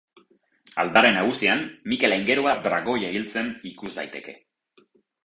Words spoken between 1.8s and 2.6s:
Mikel aingerua